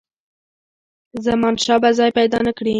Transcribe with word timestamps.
زمانشاه 1.25 1.79
به 1.83 1.89
ځای 1.97 2.11
پیدا 2.17 2.39
نه 2.47 2.51
کړي. 2.57 2.69